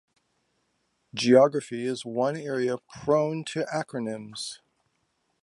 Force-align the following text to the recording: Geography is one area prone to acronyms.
Geography 1.13 1.85
is 1.85 2.03
one 2.03 2.35
area 2.35 2.77
prone 3.03 3.43
to 3.43 3.65
acronyms. 3.71 4.57